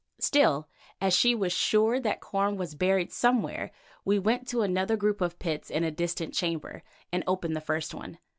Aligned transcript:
Still, 0.17 0.67
as 0.99 1.15
she 1.15 1.35
was 1.35 1.53
sure 1.53 1.99
that 1.99 2.21
corn 2.21 2.57
was 2.57 2.73
buried 2.73 3.11
somewhere, 3.11 3.69
we 4.03 4.17
went 4.17 4.47
to 4.47 4.63
another 4.63 4.97
group 4.97 5.21
of 5.21 5.37
pits 5.37 5.69
in 5.69 5.83
a 5.83 5.91
distant 5.91 6.33
chamber, 6.33 6.81
and 7.13 7.23
opened 7.27 7.55
the 7.55 7.61
first 7.61 7.93
one. 7.93 8.17